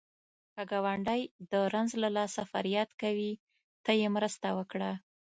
که 0.53 0.63
ګاونډی 0.71 1.21
د 1.51 1.53
رنځ 1.73 1.91
له 2.03 2.09
لاسه 2.17 2.41
فریاد 2.51 2.89
کوي، 3.01 3.31
ته 3.83 3.91
یې 3.99 4.07
مرسته 4.15 4.47
وکړه 4.57 4.91